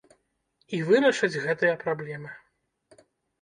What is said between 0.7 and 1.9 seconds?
І вырашаць гэтыя